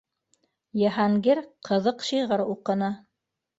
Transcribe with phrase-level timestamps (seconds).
[0.83, 2.93] Йыһангир ҡыҙыҡ шиғыр уҡыны.